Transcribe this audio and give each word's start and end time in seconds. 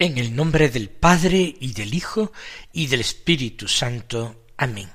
En 0.00 0.16
el 0.16 0.34
nombre 0.34 0.70
del 0.70 0.88
Padre 0.88 1.56
y 1.60 1.74
del 1.74 1.92
Hijo 1.92 2.32
y 2.72 2.86
del 2.86 3.02
Espíritu 3.02 3.68
Santo. 3.68 4.46
Amén. 4.56 4.90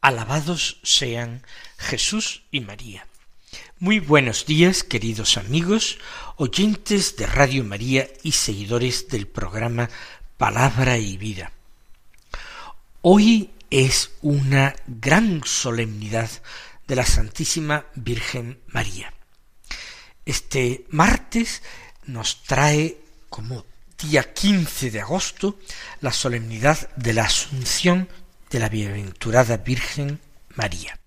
Alabados 0.00 0.80
sean 0.82 1.46
Jesús 1.78 2.42
y 2.50 2.58
María. 2.58 3.06
Muy 3.78 4.00
buenos 4.00 4.44
días, 4.44 4.82
queridos 4.82 5.36
amigos, 5.36 6.00
oyentes 6.38 7.14
de 7.14 7.28
Radio 7.28 7.62
María 7.62 8.08
y 8.24 8.32
seguidores 8.32 9.06
del 9.06 9.28
programa 9.28 9.88
Palabra 10.38 10.98
y 10.98 11.16
Vida. 11.18 11.52
Hoy 13.00 13.50
es 13.70 14.10
una 14.22 14.74
gran 14.88 15.42
solemnidad 15.44 16.28
de 16.88 16.96
la 16.96 17.06
Santísima 17.06 17.86
Virgen 17.94 18.58
María. 18.66 19.14
Este 20.26 20.84
martes 20.90 21.62
nos 22.06 22.42
trae 22.42 22.98
como 23.28 23.70
día 24.02 24.32
15 24.32 24.90
de 24.90 25.00
agosto, 25.00 25.58
la 26.00 26.12
solemnidad 26.12 26.90
de 26.96 27.12
la 27.12 27.24
Asunción 27.24 28.08
de 28.50 28.58
la 28.58 28.68
Bienaventurada 28.68 29.58
Virgen 29.58 30.20
María. 30.56 30.98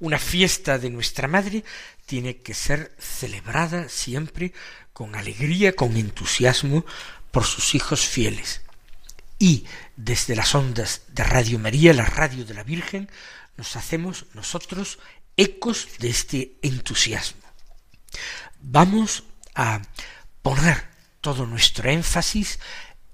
Una 0.00 0.18
fiesta 0.18 0.78
de 0.78 0.88
nuestra 0.88 1.28
Madre 1.28 1.64
tiene 2.06 2.38
que 2.38 2.54
ser 2.54 2.94
celebrada 2.98 3.88
siempre 3.88 4.52
con 4.94 5.14
alegría, 5.14 5.76
con 5.76 5.96
entusiasmo 5.96 6.86
por 7.30 7.44
sus 7.44 7.74
hijos 7.74 8.06
fieles. 8.06 8.62
Y 9.38 9.66
desde 9.96 10.34
las 10.36 10.54
ondas 10.54 11.02
de 11.08 11.22
Radio 11.22 11.58
María, 11.58 11.92
la 11.92 12.06
radio 12.06 12.44
de 12.46 12.54
la 12.54 12.64
Virgen, 12.64 13.10
nos 13.56 13.76
hacemos 13.76 14.24
nosotros 14.32 14.98
ecos 15.36 15.88
de 15.98 16.08
este 16.08 16.56
entusiasmo. 16.62 17.42
Vamos 18.60 19.24
a 19.54 19.82
poner 20.42 20.97
todo 21.28 21.44
nuestro 21.44 21.90
énfasis 21.90 22.58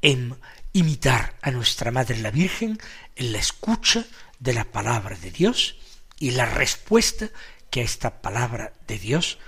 en 0.00 0.38
imitar 0.72 1.34
a 1.42 1.50
nuestra 1.50 1.90
Madre 1.90 2.16
la 2.18 2.30
Virgen 2.30 2.78
en 3.16 3.32
la 3.32 3.38
escucha 3.38 4.04
de 4.38 4.52
la 4.54 4.64
palabra 4.66 5.16
de 5.16 5.32
Dios 5.32 5.74
y 6.20 6.30
la 6.30 6.46
respuesta 6.46 7.28
que 7.70 7.80
a 7.80 7.82
esta 7.82 8.22
palabra 8.22 8.72
de 8.86 9.00
Dios 9.00 9.38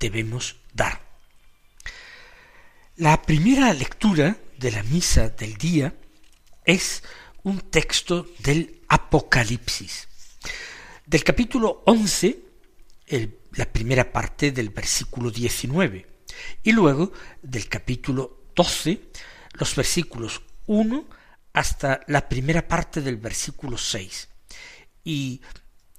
debemos 0.00 0.56
dar. 0.74 1.02
La 2.96 3.22
primera 3.22 3.72
lectura 3.72 4.36
de 4.58 4.72
la 4.72 4.82
misa 4.82 5.28
del 5.28 5.56
día 5.56 5.94
es 6.64 7.04
un 7.44 7.60
texto 7.60 8.26
del 8.40 8.82
Apocalipsis. 8.88 10.08
Del 11.06 11.22
capítulo 11.22 11.84
once, 11.86 12.40
la 13.52 13.66
primera 13.66 14.10
parte 14.10 14.50
del 14.50 14.70
versículo 14.70 15.30
19 15.30 16.15
y 16.62 16.72
luego 16.72 17.12
del 17.42 17.68
capítulo 17.68 18.44
12, 18.54 19.00
los 19.54 19.74
versículos 19.74 20.42
1 20.66 21.08
hasta 21.52 22.00
la 22.08 22.28
primera 22.28 22.66
parte 22.66 23.00
del 23.00 23.16
versículo 23.16 23.78
6 23.78 24.28
y 25.04 25.40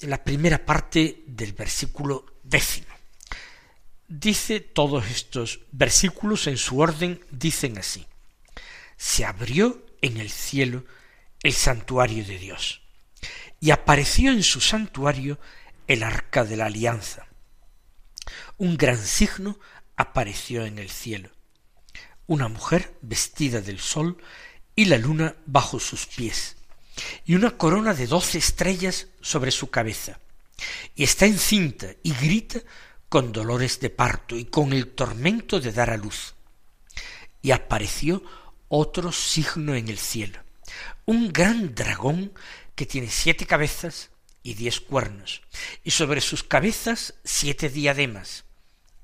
la 0.02 0.24
primera 0.24 0.64
parte 0.64 1.24
del 1.26 1.54
versículo 1.54 2.38
décimo. 2.44 2.88
Dice 4.08 4.60
todos 4.60 5.06
estos 5.08 5.60
versículos 5.72 6.48
en 6.48 6.58
su 6.58 6.80
orden, 6.80 7.20
dicen 7.32 7.78
así. 7.78 8.06
Se 8.96 9.26
abrió 9.26 9.86
en 10.02 10.18
el 10.18 10.30
cielo 10.30 10.86
el 11.44 11.54
santuario 11.54 12.24
de 12.26 12.38
Dios, 12.38 12.82
y 13.60 13.72
apareció 13.72 14.32
en 14.32 14.44
su 14.44 14.62
santuario 14.62 15.40
el 15.88 16.04
arca 16.04 16.44
de 16.44 16.58
la 16.58 16.68
alianza. 16.68 17.28
Un 18.58 18.78
gran 18.78 18.98
signo 18.98 19.60
apareció 19.98 20.66
en 20.66 20.80
el 20.80 20.90
cielo. 20.90 21.30
Una 22.28 22.48
mujer 22.48 22.96
vestida 23.02 23.62
del 23.62 23.80
sol 23.80 24.18
y 24.76 24.86
la 24.86 24.98
luna 24.98 25.36
bajo 25.46 25.80
sus 25.80 26.06
pies, 26.06 26.56
y 27.26 27.36
una 27.36 27.58
corona 27.58 27.94
de 27.94 28.08
doce 28.08 28.38
estrellas 28.38 29.08
sobre 29.22 29.52
su 29.52 29.70
cabeza, 29.70 30.20
y 30.96 31.04
está 31.04 31.26
encinta 31.26 31.88
y 32.04 32.14
grita 32.14 32.62
con 33.10 33.32
dolores 33.32 33.80
de 33.80 33.90
parto 33.90 34.38
y 34.38 34.46
con 34.46 34.74
el 34.74 34.90
tormento 34.90 35.60
de 35.60 35.72
dar 35.72 35.90
a 35.90 35.98
luz. 35.98 36.36
Y 37.42 37.52
apareció 37.52 38.24
otro 38.68 39.12
signo 39.12 39.76
en 39.76 39.88
el 39.88 39.98
cielo, 39.98 40.40
un 41.06 41.32
gran 41.32 41.74
dragón 41.74 42.34
que 42.76 42.86
tiene 42.86 43.10
siete 43.10 43.46
cabezas 43.46 44.10
y 44.44 44.54
diez 44.54 44.80
cuernos, 44.80 45.42
y 45.84 45.92
sobre 45.92 46.22
sus 46.22 46.44
cabezas 46.44 47.16
siete 47.24 47.70
diademas, 47.70 48.44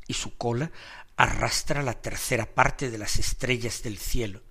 y 0.07 0.13
su 0.13 0.37
cola 0.37 0.71
arrastra 1.15 1.83
la 1.83 2.01
tercera 2.01 2.53
parte 2.53 2.89
de 2.89 2.97
las 2.97 3.17
estrellas 3.17 3.83
del 3.83 3.97
cielo, 3.97 4.41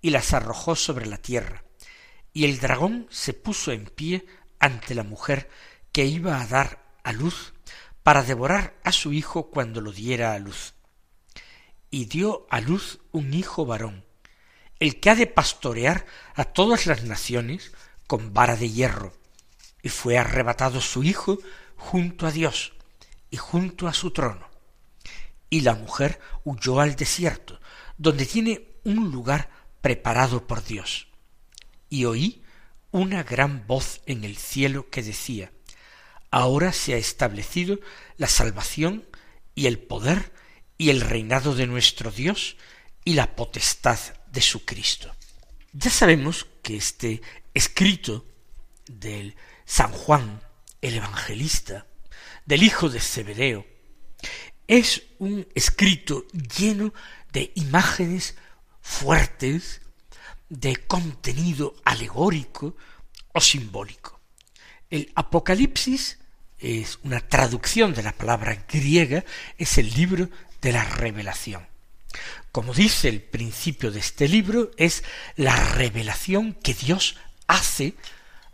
y 0.00 0.10
las 0.10 0.34
arrojó 0.34 0.76
sobre 0.76 1.06
la 1.06 1.18
tierra, 1.18 1.64
y 2.32 2.44
el 2.44 2.58
dragón 2.58 3.06
se 3.10 3.32
puso 3.32 3.72
en 3.72 3.86
pie 3.86 4.26
ante 4.58 4.94
la 4.94 5.04
mujer 5.04 5.48
que 5.92 6.04
iba 6.04 6.40
a 6.40 6.46
dar 6.46 6.84
a 7.02 7.12
luz 7.12 7.54
para 8.02 8.22
devorar 8.22 8.78
a 8.84 8.92
su 8.92 9.12
hijo 9.12 9.50
cuando 9.50 9.80
lo 9.80 9.92
diera 9.92 10.34
a 10.34 10.38
luz. 10.38 10.74
Y 11.90 12.06
dio 12.06 12.46
a 12.50 12.60
luz 12.60 13.00
un 13.12 13.32
hijo 13.32 13.64
varón, 13.64 14.04
el 14.78 15.00
que 15.00 15.10
ha 15.10 15.14
de 15.14 15.26
pastorear 15.26 16.04
a 16.34 16.44
todas 16.44 16.86
las 16.86 17.04
naciones 17.04 17.72
con 18.06 18.34
vara 18.34 18.56
de 18.56 18.70
hierro, 18.70 19.12
y 19.82 19.88
fue 19.88 20.18
arrebatado 20.18 20.80
su 20.80 21.04
hijo 21.04 21.38
junto 21.76 22.26
a 22.26 22.32
Dios 22.32 22.74
y 23.30 23.36
junto 23.36 23.88
a 23.88 23.94
su 23.94 24.10
trono 24.10 24.55
y 25.50 25.60
la 25.60 25.74
mujer 25.74 26.20
huyó 26.44 26.80
al 26.80 26.96
desierto, 26.96 27.60
donde 27.98 28.26
tiene 28.26 28.78
un 28.84 29.10
lugar 29.10 29.50
preparado 29.80 30.46
por 30.46 30.64
Dios. 30.64 31.08
Y 31.88 32.04
oí 32.04 32.42
una 32.90 33.22
gran 33.22 33.66
voz 33.66 34.00
en 34.06 34.24
el 34.24 34.36
cielo 34.36 34.90
que 34.90 35.02
decía, 35.02 35.52
Ahora 36.30 36.72
se 36.72 36.94
ha 36.94 36.96
establecido 36.96 37.78
la 38.16 38.26
salvación 38.26 39.06
y 39.54 39.66
el 39.66 39.78
poder 39.78 40.32
y 40.76 40.90
el 40.90 41.00
reinado 41.00 41.54
de 41.54 41.66
nuestro 41.66 42.10
Dios 42.10 42.56
y 43.04 43.14
la 43.14 43.36
potestad 43.36 43.98
de 44.30 44.40
su 44.40 44.64
Cristo. 44.64 45.14
Ya 45.72 45.90
sabemos 45.90 46.46
que 46.62 46.76
este 46.76 47.22
escrito 47.54 48.26
del 48.86 49.36
San 49.64 49.92
Juan, 49.92 50.42
el 50.82 50.94
evangelista, 50.94 51.86
del 52.44 52.62
hijo 52.62 52.88
de 52.88 53.00
Zebedeo, 53.00 53.66
es 54.66 55.02
un 55.18 55.46
escrito 55.54 56.26
lleno 56.58 56.92
de 57.32 57.52
imágenes 57.54 58.36
fuertes, 58.80 59.80
de 60.48 60.76
contenido 60.76 61.74
alegórico 61.84 62.76
o 63.32 63.40
simbólico. 63.40 64.20
El 64.90 65.10
Apocalipsis 65.14 66.18
es 66.58 66.98
una 67.02 67.20
traducción 67.20 67.94
de 67.94 68.02
la 68.02 68.12
palabra 68.12 68.64
griega, 68.68 69.24
es 69.58 69.78
el 69.78 69.92
libro 69.92 70.30
de 70.62 70.72
la 70.72 70.84
revelación. 70.84 71.66
Como 72.52 72.72
dice 72.72 73.08
el 73.08 73.20
principio 73.20 73.90
de 73.90 73.98
este 73.98 74.28
libro, 74.28 74.70
es 74.76 75.04
la 75.36 75.54
revelación 75.74 76.54
que 76.54 76.72
Dios 76.74 77.16
hace 77.46 77.94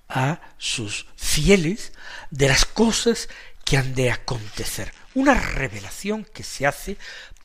a 0.08 0.40
sus 0.58 1.06
fieles 1.16 1.92
de 2.30 2.48
las 2.48 2.64
cosas 2.64 3.28
que 3.64 3.76
han 3.76 3.94
de 3.94 4.10
acontecer, 4.10 4.92
una 5.14 5.34
revelación 5.34 6.24
que 6.24 6.42
se 6.42 6.66
hace 6.66 6.96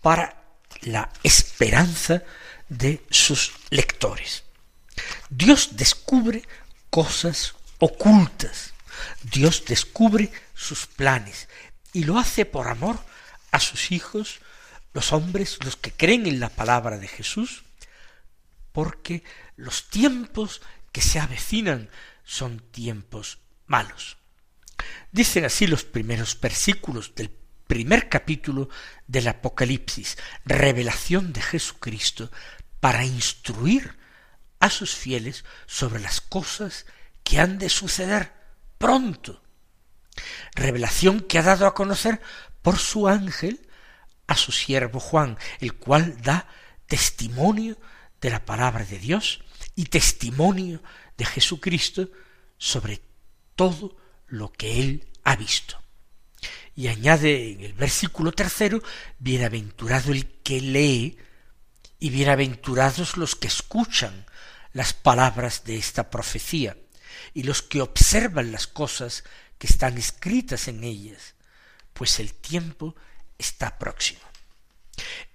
para 0.02 0.42
la 0.82 1.10
esperanza 1.24 2.24
de 2.70 3.06
sus 3.10 3.54
lectores. 3.70 4.44
Dios 5.30 5.76
descubre 5.78 6.44
cosas 6.90 7.56
ocultas, 7.80 8.74
Dios 9.24 9.64
descubre 9.66 10.32
sus 10.56 10.88
planes 10.88 11.48
y 11.94 12.04
lo 12.04 12.18
hace 12.18 12.46
por 12.46 12.68
amor 12.68 13.00
a 13.52 13.60
sus 13.60 13.92
hijos 13.92 14.40
los 14.94 15.14
hombres, 15.14 15.60
los 15.64 15.76
que 15.76 15.92
creen 15.92 16.26
en 16.26 16.40
la 16.40 16.50
palabra 16.50 16.98
de 16.98 17.08
Jesús, 17.08 17.64
porque 18.72 19.24
los 19.56 19.90
tiempos 19.90 20.62
que 20.92 21.02
se 21.02 21.20
avecinan 21.20 21.90
son 22.24 22.60
tiempos 22.72 23.38
malos. 23.68 24.18
Dicen 25.12 25.46
así 25.46 25.68
los 25.68 25.84
primeros 25.84 26.40
versículos 26.40 27.14
del 27.16 27.30
primer 27.68 28.10
capítulo 28.10 28.70
del 29.08 29.28
Apocalipsis, 29.28 30.18
revelación 30.46 31.34
de 31.34 31.42
Jesucristo 31.42 32.32
para 32.80 33.06
instruir 33.06 33.98
a 34.60 34.70
sus 34.70 34.96
fieles 34.96 35.46
sobre 35.66 36.00
las 36.00 36.22
cosas 36.22 36.86
que 37.24 37.40
han 37.40 37.58
de 37.58 37.70
suceder 37.70 38.34
pronto. 38.78 39.42
Revelación 40.56 41.20
que 41.22 41.40
ha 41.40 41.44
dado 41.44 41.68
a 41.68 41.74
conocer 41.74 42.22
por 42.62 42.78
su 42.78 43.08
ángel 43.08 43.68
a 44.28 44.36
su 44.36 44.52
siervo 44.52 45.00
Juan, 45.00 45.38
el 45.60 45.74
cual 45.76 46.22
da 46.22 46.48
testimonio 46.86 47.78
de 48.22 48.30
la 48.30 48.46
palabra 48.46 48.84
de 48.84 49.00
Dios 49.00 49.44
y 49.76 49.86
testimonio 49.86 50.82
de 51.18 51.26
Jesucristo 51.26 52.10
sobre 52.58 53.02
todo 53.56 53.97
lo 54.28 54.52
que 54.52 54.80
él 54.80 55.08
ha 55.24 55.36
visto. 55.36 55.82
Y 56.76 56.88
añade 56.88 57.52
en 57.52 57.62
el 57.62 57.74
versículo 57.74 58.32
tercero, 58.32 58.82
bienaventurado 59.18 60.12
el 60.12 60.28
que 60.44 60.62
lee 60.62 61.18
y 62.00 62.10
bienaventurados 62.10 63.18
los 63.18 63.36
que 63.36 63.48
escuchan 63.48 64.26
las 64.74 64.94
palabras 64.94 65.64
de 65.64 65.78
esta 65.78 66.10
profecía 66.10 66.78
y 67.34 67.44
los 67.44 67.64
que 67.64 67.82
observan 67.82 68.52
las 68.52 68.68
cosas 68.68 69.24
que 69.58 69.68
están 69.68 69.98
escritas 69.98 70.68
en 70.68 70.84
ellas, 70.84 71.34
pues 71.94 72.20
el 72.20 72.34
tiempo 72.34 72.96
está 73.40 73.80
próximo. 73.80 74.20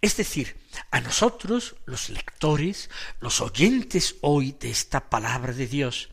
Es 0.01 0.17
decir, 0.17 0.57
a 0.91 1.01
nosotros, 1.01 1.77
los 1.87 2.09
lectores, 2.09 2.91
los 3.21 3.41
oyentes 3.41 4.17
hoy 4.21 4.53
de 4.53 4.71
esta 4.71 5.09
palabra 5.11 5.53
de 5.53 5.67
Dios, 5.67 6.11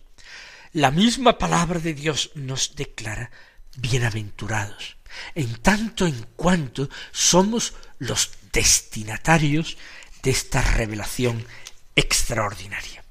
la 0.74 0.92
misma 0.92 1.38
palabra 1.38 1.80
de 1.80 1.94
Dios 1.94 2.32
nos 2.36 2.76
declara 2.76 3.32
bienaventurados, 3.78 4.98
en 5.36 5.56
tanto 5.62 6.06
en 6.06 6.28
cuanto 6.36 6.90
somos 7.12 7.74
los 7.98 8.32
destinatarios 8.52 9.78
de 10.22 10.32
esta 10.32 10.62
revelación 10.62 11.46
extraordinaria. 11.96 13.04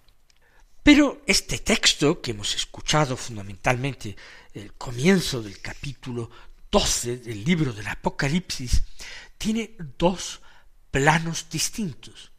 Pero 0.82 1.22
este 1.26 1.58
texto 1.58 2.20
que 2.20 2.30
hemos 2.30 2.54
escuchado 2.54 3.16
fundamentalmente 3.16 4.16
el 4.54 4.72
comienzo 4.74 5.42
del 5.42 5.60
capítulo 5.60 6.30
doce 6.70 7.18
del 7.18 7.44
libro 7.44 7.72
del 7.72 7.88
Apocalipsis 7.88 8.82
tiene 9.36 9.76
dos 9.98 10.40
planos 10.90 11.46
distintos, 11.50 12.32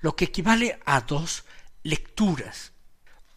lo 0.00 0.14
que 0.14 0.26
equivale 0.26 0.78
a 0.84 1.00
dos 1.00 1.44
lecturas. 1.82 2.73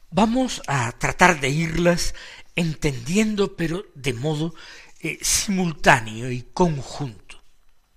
Vamos 0.09 0.61
a 0.67 0.91
tratar 0.93 1.39
de 1.41 1.49
irlas 1.49 2.15
entendiendo, 2.55 3.55
pero 3.55 3.85
de 3.93 4.13
modo 4.13 4.55
eh, 5.01 5.19
simultáneo 5.21 6.31
y 6.31 6.43
conjunto. 6.53 7.43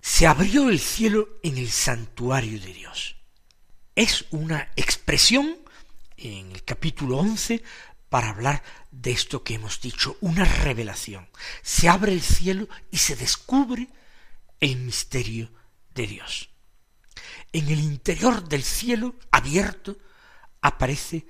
Se 0.01 0.27
abrió 0.27 0.69
el 0.69 0.79
cielo 0.79 1.39
en 1.41 1.57
el 1.57 1.69
santuario 1.69 2.59
de 2.59 2.73
Dios. 2.73 3.15
Es 3.95 4.25
una 4.31 4.71
expresión 4.75 5.57
en 6.17 6.51
el 6.51 6.63
capítulo 6.63 7.17
once 7.17 7.63
para 8.09 8.29
hablar 8.29 8.61
de 8.91 9.11
esto 9.11 9.43
que 9.43 9.53
hemos 9.53 9.79
dicho, 9.79 10.17
una 10.19 10.43
revelación. 10.43 11.29
Se 11.61 11.87
abre 11.87 12.11
el 12.11 12.21
cielo 12.21 12.67
y 12.91 12.97
se 12.97 13.15
descubre 13.15 13.87
el 14.59 14.75
misterio 14.75 15.49
de 15.95 16.07
Dios. 16.07 16.49
En 17.53 17.69
el 17.69 17.79
interior 17.79 18.47
del 18.47 18.63
cielo 18.63 19.15
abierto 19.31 19.97
aparece 20.61 21.25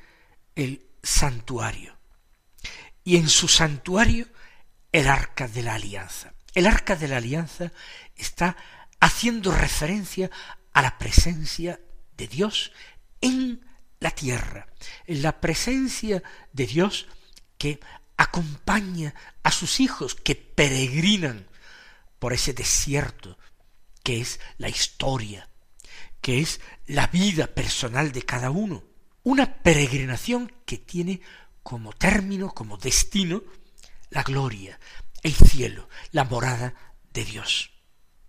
el 0.55 0.87
santuario. 1.01 1.97
Y 3.03 3.17
en 3.17 3.29
su 3.29 3.47
santuario 3.47 4.27
el 4.91 5.07
arca 5.07 5.47
de 5.47 5.63
la 5.63 5.75
alianza. 5.75 6.33
El 6.53 6.67
arca 6.67 6.95
de 6.95 7.07
la 7.07 7.17
alianza 7.17 7.71
está 8.15 8.57
haciendo 8.99 9.51
referencia 9.51 10.29
a 10.73 10.81
la 10.81 10.97
presencia 10.97 11.79
de 12.17 12.27
Dios 12.27 12.71
en 13.21 13.65
la 13.99 14.11
tierra, 14.11 14.67
en 15.07 15.21
la 15.21 15.39
presencia 15.39 16.21
de 16.51 16.67
Dios 16.67 17.07
que 17.57 17.79
acompaña 18.17 19.13
a 19.43 19.51
sus 19.51 19.79
hijos 19.79 20.15
que 20.15 20.35
peregrinan 20.35 21.47
por 22.19 22.33
ese 22.33 22.53
desierto 22.53 23.37
que 24.03 24.21
es 24.21 24.39
la 24.57 24.69
historia, 24.69 25.49
que 26.21 26.39
es 26.39 26.59
la 26.87 27.07
vida 27.07 27.47
personal 27.47 28.11
de 28.11 28.23
cada 28.23 28.51
uno. 28.51 28.83
Una 29.23 29.61
peregrinación 29.61 30.51
que 30.65 30.77
tiene 30.77 31.21
como 31.63 31.93
término, 31.93 32.53
como 32.53 32.77
destino, 32.77 33.43
la 34.09 34.23
gloria, 34.23 34.79
el 35.23 35.33
cielo, 35.33 35.87
la 36.11 36.23
morada 36.23 36.73
de 37.13 37.25
Dios. 37.25 37.71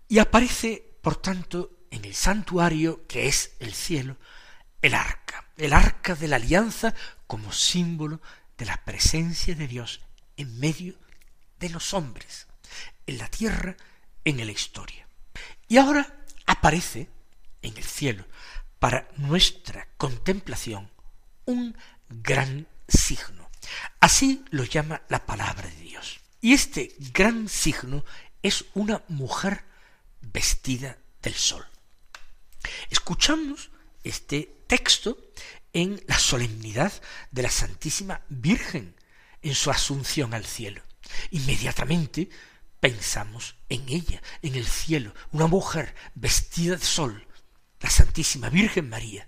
Y 0.07 0.19
aparece, 0.19 0.97
por 1.01 1.15
tanto, 1.15 1.71
en 1.89 2.05
el 2.05 2.13
santuario 2.13 3.07
que 3.07 3.27
es 3.27 3.55
el 3.59 3.73
cielo, 3.73 4.17
el 4.81 4.93
arca, 4.93 5.47
el 5.57 5.73
arca 5.73 6.15
de 6.15 6.27
la 6.27 6.35
alianza 6.35 6.93
como 7.27 7.51
símbolo 7.51 8.21
de 8.57 8.65
la 8.65 8.77
presencia 8.83 9.55
de 9.55 9.67
Dios 9.67 10.01
en 10.37 10.59
medio 10.59 10.95
de 11.59 11.69
los 11.69 11.93
hombres, 11.93 12.47
en 13.07 13.17
la 13.17 13.27
tierra, 13.27 13.75
en 14.25 14.37
la 14.45 14.51
historia. 14.51 15.07
Y 15.67 15.77
ahora 15.77 16.25
aparece 16.45 17.09
en 17.61 17.77
el 17.77 17.83
cielo, 17.83 18.25
para 18.83 19.07
nuestra 19.15 19.87
contemplación, 19.95 20.91
un 21.45 21.77
gran 22.09 22.67
signo. 22.85 23.49
Así 24.01 24.43
lo 24.49 24.65
llama 24.65 25.03
la 25.07 25.25
palabra 25.25 25.69
de 25.69 25.83
Dios. 25.83 26.19
Y 26.41 26.51
este 26.51 26.93
gran 27.13 27.47
signo 27.47 28.03
es 28.41 28.65
una 28.73 29.01
mujer 29.07 29.63
vestida 30.19 30.97
del 31.21 31.33
sol. 31.33 31.65
Escuchamos 32.89 33.71
este 34.03 34.53
texto 34.67 35.17
en 35.71 36.03
la 36.09 36.19
solemnidad 36.19 36.91
de 37.31 37.43
la 37.43 37.51
Santísima 37.51 38.19
Virgen 38.27 38.97
en 39.41 39.55
su 39.55 39.71
asunción 39.71 40.33
al 40.33 40.45
cielo. 40.45 40.81
Inmediatamente 41.31 42.29
pensamos 42.81 43.55
en 43.69 43.87
ella, 43.87 44.21
en 44.41 44.55
el 44.55 44.67
cielo, 44.67 45.13
una 45.31 45.47
mujer 45.47 45.95
vestida 46.15 46.75
de 46.75 46.85
sol, 46.85 47.25
la 47.83 47.89
Santísima 47.89 48.49
Virgen 48.49 48.89
María, 48.89 49.27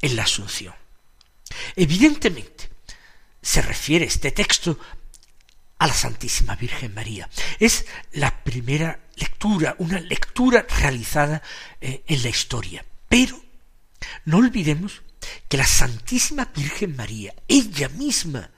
en 0.00 0.14
la 0.14 0.22
Asunción. 0.22 0.74
Evidentemente, 1.74 2.68
se 3.42 3.62
refiere 3.62 4.04
este 4.04 4.30
texto 4.30 4.78
a 5.78 5.86
la 5.86 5.94
Santísima 5.94 6.54
Virgen 6.54 6.92
María. 6.94 7.28
Es 7.58 7.86
la 8.12 8.44
primera 8.44 9.00
lectura, 9.16 9.74
una 9.78 10.00
lectura 10.00 10.66
realizada 10.80 11.42
eh, 11.80 12.04
en 12.06 12.22
la 12.22 12.28
historia. 12.28 12.84
Pero 13.08 13.40
no 14.26 14.36
olvidemos 14.36 15.02
que 15.48 15.56
la 15.56 15.66
Santísima 15.66 16.44
Virgen 16.54 16.94
María, 16.94 17.34
ella 17.48 17.88
misma, 17.88 18.50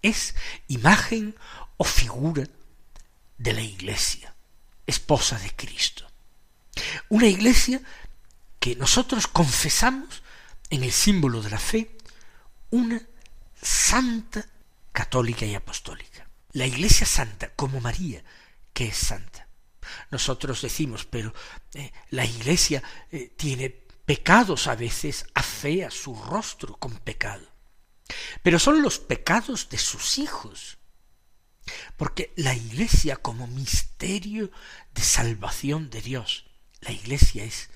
es 0.00 0.34
imagen 0.68 1.36
o 1.76 1.84
figura 1.84 2.44
de 3.36 3.52
la 3.52 3.60
Iglesia, 3.60 4.34
esposa 4.86 5.38
de 5.38 5.50
Cristo. 5.50 6.10
Una 7.08 7.26
Iglesia 7.26 7.80
que 8.66 8.74
nosotros 8.74 9.28
confesamos 9.28 10.24
en 10.70 10.82
el 10.82 10.90
símbolo 10.90 11.40
de 11.40 11.50
la 11.50 11.58
fe, 11.60 11.96
una 12.70 13.00
santa 13.62 14.44
católica 14.90 15.46
y 15.46 15.54
apostólica. 15.54 16.28
La 16.50 16.66
Iglesia 16.66 17.06
santa, 17.06 17.50
como 17.54 17.80
María, 17.80 18.24
que 18.72 18.86
es 18.86 18.96
santa. 18.96 19.46
Nosotros 20.10 20.62
decimos, 20.62 21.06
pero 21.08 21.32
eh, 21.74 21.92
la 22.10 22.24
Iglesia 22.24 22.82
eh, 23.12 23.32
tiene 23.36 23.70
pecados 23.70 24.66
a 24.66 24.74
veces 24.74 25.26
afea 25.32 25.88
su 25.92 26.16
rostro 26.16 26.74
con 26.74 26.98
pecado. 26.98 27.46
Pero 28.42 28.58
son 28.58 28.82
los 28.82 28.98
pecados 28.98 29.68
de 29.68 29.78
sus 29.78 30.18
hijos. 30.18 30.78
Porque 31.96 32.32
la 32.34 32.52
iglesia 32.52 33.14
como 33.14 33.46
misterio 33.46 34.50
de 34.92 35.02
salvación 35.02 35.88
de 35.88 36.02
Dios, 36.02 36.46
la 36.80 36.90
iglesia 36.90 37.44
es 37.44 37.70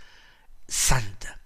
santa, 0.70 1.40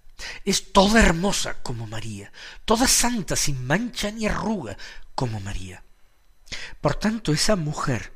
es 0.45 0.73
toda 0.73 1.01
hermosa 1.01 1.63
como 1.63 1.87
María, 1.87 2.33
toda 2.65 2.87
santa 2.87 3.37
sin 3.37 3.67
mancha 3.67 4.11
ni 4.11 4.27
arruga 4.27 4.77
como 5.15 5.41
María. 5.41 5.83
Por 6.81 6.95
tanto, 6.95 7.33
esa 7.33 7.57
mujer 7.57 8.13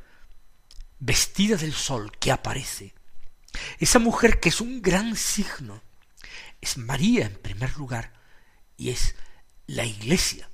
vestida 1.00 1.56
del 1.56 1.72
sol 1.72 2.12
que 2.18 2.30
aparece, 2.30 2.94
esa 3.78 3.98
mujer 3.98 4.40
que 4.40 4.50
es 4.50 4.60
un 4.60 4.82
gran 4.82 5.16
signo, 5.16 5.82
es 6.60 6.76
María 6.76 7.26
en 7.26 7.36
primer 7.36 7.76
lugar 7.76 8.12
y 8.76 8.90
es 8.90 9.14
la 9.66 9.84
Iglesia 9.84 10.50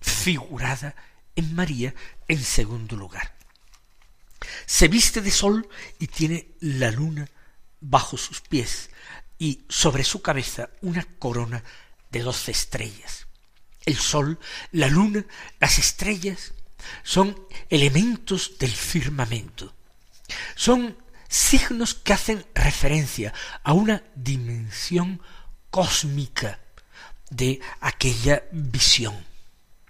figurada 0.00 0.94
en 1.36 1.54
María 1.54 1.94
en 2.28 2.42
segundo 2.42 2.96
lugar. 2.96 3.36
Se 4.66 4.88
viste 4.88 5.20
de 5.20 5.30
sol 5.30 5.68
y 5.98 6.06
tiene 6.06 6.54
la 6.60 6.90
luna 6.90 7.28
bajo 7.80 8.16
sus 8.16 8.40
pies 8.40 8.90
y 9.38 9.64
sobre 9.68 10.04
su 10.04 10.20
cabeza 10.20 10.70
una 10.82 11.04
corona 11.18 11.62
de 12.10 12.20
doce 12.20 12.50
estrellas. 12.50 13.26
El 13.84 13.96
sol, 13.96 14.38
la 14.72 14.88
luna, 14.88 15.24
las 15.60 15.78
estrellas 15.78 16.52
son 17.02 17.38
elementos 17.70 18.58
del 18.58 18.70
firmamento. 18.70 19.74
Son 20.54 20.96
signos 21.28 21.94
que 21.94 22.12
hacen 22.12 22.44
referencia 22.54 23.32
a 23.62 23.72
una 23.72 24.02
dimensión 24.14 25.22
cósmica 25.70 26.60
de 27.30 27.60
aquella 27.80 28.44
visión. 28.52 29.24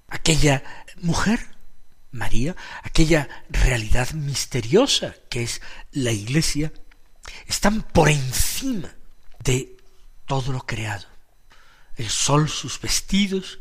Aquella 0.08 0.62
mujer, 1.00 1.56
María, 2.10 2.56
aquella 2.82 3.28
realidad 3.50 4.10
misteriosa 4.12 5.14
que 5.28 5.42
es 5.42 5.60
la 5.92 6.12
Iglesia, 6.12 6.72
están 7.46 7.82
por 7.82 8.08
encima 8.08 8.97
de 9.48 9.78
todo 10.26 10.52
lo 10.52 10.66
creado. 10.66 11.06
El 11.96 12.10
sol, 12.10 12.50
sus 12.50 12.78
vestidos, 12.80 13.58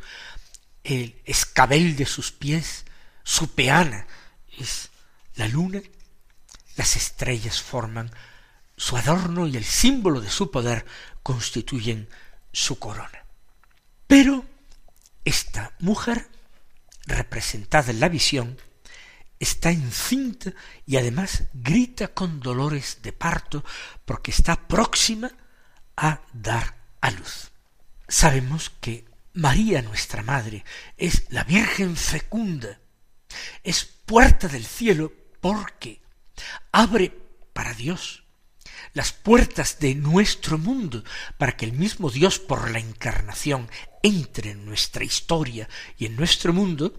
el 0.84 1.22
escabel 1.24 1.96
de 1.96 2.06
sus 2.06 2.34
pies, 2.34 2.84
su 3.24 3.56
peana 3.56 4.06
es 4.58 4.90
la 5.36 5.48
luna, 5.48 5.82
las 6.76 6.98
estrellas 6.98 7.62
forman 7.62 8.12
su 8.76 8.98
adorno 8.98 9.48
y 9.48 9.56
el 9.56 9.64
símbolo 9.64 10.20
de 10.20 10.30
su 10.30 10.52
poder 10.52 10.86
constituyen 11.24 12.10
su 12.52 12.78
corona. 12.78 13.24
Pero 14.08 14.46
esta 15.24 15.74
mujer, 15.80 16.28
representada 17.06 17.92
en 17.92 18.02
la 18.02 18.10
visión, 18.10 18.60
está 19.40 19.72
encinta 19.72 20.52
y 20.86 20.98
además 20.98 21.44
grita 21.54 22.10
con 22.10 22.42
dolores 22.42 23.00
de 23.02 23.14
parto 23.14 23.64
porque 24.06 24.32
está 24.32 24.68
próxima 24.68 25.32
a 25.98 26.22
dar 26.32 26.76
a 27.02 27.12
luz. 27.12 27.52
Sabemos 28.08 28.72
que 28.80 29.06
María 29.34 29.82
nuestra 29.82 30.24
Madre 30.24 30.64
es 30.96 31.26
la 31.30 31.44
Virgen 31.44 31.98
fecunda, 31.98 32.80
es 33.64 33.84
puerta 33.84 34.48
del 34.48 34.66
cielo 34.66 35.12
porque 35.42 36.02
abre 36.72 37.14
para 37.54 37.74
Dios 37.74 38.24
las 38.94 39.12
puertas 39.12 39.80
de 39.80 39.96
nuestro 39.96 40.58
mundo 40.58 41.04
para 41.38 41.56
que 41.56 41.66
el 41.66 41.74
mismo 41.74 42.10
Dios 42.10 42.40
por 42.40 42.72
la 42.72 42.80
encarnación 42.80 43.70
entre 44.02 44.52
en 44.52 44.66
nuestra 44.66 45.04
historia 45.04 45.68
y 45.98 46.06
en 46.06 46.16
nuestro 46.16 46.54
mundo 46.54 46.94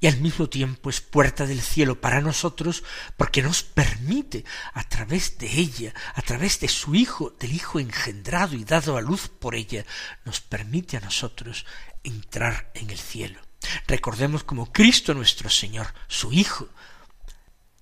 y 0.00 0.06
al 0.06 0.18
mismo 0.18 0.48
tiempo 0.48 0.88
es 0.88 1.02
puerta 1.02 1.46
del 1.46 1.60
cielo 1.60 2.00
para 2.00 2.22
nosotros 2.22 2.82
porque 3.18 3.42
nos 3.42 3.62
permite 3.62 4.44
a 4.72 4.82
través 4.88 5.36
de 5.36 5.46
ella, 5.46 5.94
a 6.14 6.22
través 6.22 6.58
de 6.60 6.68
su 6.68 6.94
Hijo, 6.94 7.36
del 7.38 7.52
Hijo 7.52 7.78
engendrado 7.78 8.56
y 8.56 8.64
dado 8.64 8.96
a 8.96 9.02
luz 9.02 9.28
por 9.28 9.54
ella, 9.54 9.84
nos 10.24 10.40
permite 10.40 10.96
a 10.96 11.00
nosotros 11.00 11.66
entrar 12.02 12.70
en 12.74 12.88
el 12.88 12.98
cielo. 12.98 13.38
Recordemos 13.86 14.42
como 14.42 14.72
Cristo 14.72 15.12
nuestro 15.12 15.50
Señor, 15.50 15.92
su 16.08 16.32
Hijo, 16.32 16.68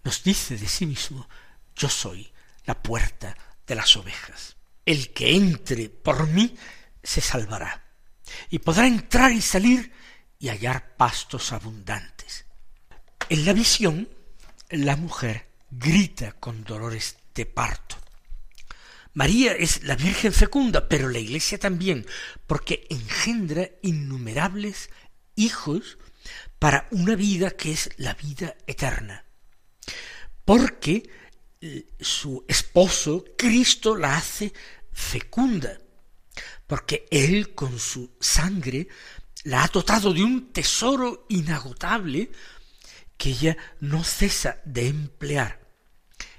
nos 0.03 0.25
dice 0.25 0.57
de 0.57 0.69
sí 0.69 0.87
mismo, 0.87 1.29
yo 1.77 1.89
soy 1.89 2.33
la 2.65 2.83
puerta 2.83 3.37
de 3.65 3.75
las 3.77 3.97
ovejas. 3.97 4.57
El 4.85 5.13
que 5.13 5.37
entre 5.37 5.89
por 5.89 6.27
mí 6.27 6.57
se 7.03 7.21
salvará 7.21 7.85
y 8.51 8.59
podrá 8.59 8.89
entrar 8.89 9.31
y 9.31 9.41
salir 9.41 9.93
y 10.39 10.49
hallar 10.49 10.97
pastos 10.97 11.53
abundantes. 11.53 12.47
En 13.29 13.45
la 13.45 13.53
visión, 13.53 14.09
la 14.71 14.97
mujer 14.97 15.49
grita 15.71 16.33
con 16.33 16.65
dolores 16.65 17.17
de 17.35 17.47
parto. 17.47 17.97
María 19.15 19.53
es 19.53 19.83
la 19.83 19.97
Virgen 19.97 20.33
fecunda, 20.33 20.89
pero 20.89 21.09
la 21.09 21.19
Iglesia 21.19 21.59
también, 21.59 22.07
porque 22.47 22.87
engendra 22.89 23.69
innumerables 23.83 24.91
hijos 25.35 25.99
para 26.59 26.87
una 26.91 27.17
vida 27.17 27.51
que 27.51 27.73
es 27.73 27.91
la 27.97 28.15
vida 28.15 28.57
eterna. 28.67 29.25
Porque 30.45 31.11
eh, 31.61 31.87
su 32.01 32.45
esposo, 32.47 33.25
Cristo, 33.37 33.97
la 33.97 34.17
hace 34.17 34.53
fecunda, 34.93 35.79
porque 36.67 37.07
Él 37.11 37.55
con 37.55 37.79
su 37.79 38.17
sangre 38.21 38.89
la 39.45 39.65
ha 39.65 39.69
dotado 39.69 40.13
de 40.13 40.23
un 40.23 40.53
tesoro 40.53 41.27
inagotable 41.29 42.31
que 43.17 43.31
ella 43.31 43.57
no 43.81 44.05
cesa 44.05 44.61
de 44.65 44.89
emplear 44.89 45.61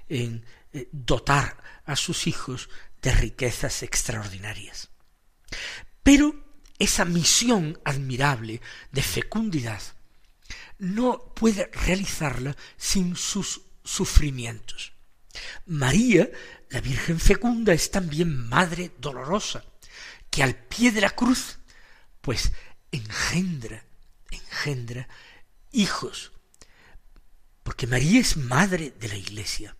en 0.07 0.45
eh, 0.73 0.87
dotar 0.91 1.57
a 1.85 1.95
sus 1.95 2.27
hijos 2.27 2.69
de 3.01 3.11
riquezas 3.11 3.83
extraordinarias. 3.83 4.89
Pero 6.03 6.35
esa 6.77 7.05
misión 7.05 7.79
admirable 7.83 8.61
de 8.91 9.03
fecundidad 9.03 9.81
no 10.77 11.33
puede 11.35 11.69
realizarla 11.73 12.55
sin 12.77 13.15
sus 13.15 13.61
sufrimientos. 13.83 14.93
María, 15.65 16.29
la 16.69 16.81
Virgen 16.81 17.19
fecunda, 17.19 17.73
es 17.73 17.91
también 17.91 18.47
madre 18.47 18.91
dolorosa, 18.97 19.65
que 20.29 20.43
al 20.43 20.55
pie 20.55 20.91
de 20.91 21.01
la 21.01 21.09
cruz, 21.09 21.59
pues 22.21 22.51
engendra, 22.91 23.83
engendra 24.31 25.07
hijos, 25.71 26.31
porque 27.63 27.87
María 27.87 28.19
es 28.19 28.37
madre 28.37 28.93
de 28.99 29.07
la 29.07 29.15
Iglesia. 29.15 29.75